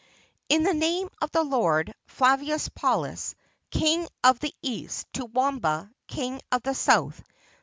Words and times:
]In 0.49 0.63
the 0.63 0.73
name 0.73 1.09
of 1.21 1.29
the 1.29 1.43
Lord, 1.43 1.93
Flavius 2.07 2.69
Paulus, 2.69 3.35
King 3.69 4.07
of 4.23 4.39
the 4.39 4.51
East, 4.63 5.05
to 5.13 5.25
Wamba, 5.25 5.91
King 6.07 6.41
of 6.51 6.63
the 6.63 6.73
South. 6.73 7.23